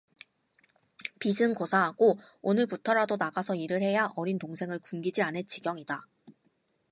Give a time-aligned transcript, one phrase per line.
[1.19, 6.07] 빚은 고사하고 오늘부터라도 나가서 일을 해야 어린 동생을 굶기지 않을 지경이다.